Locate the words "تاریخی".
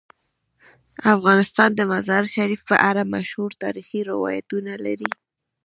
3.63-3.99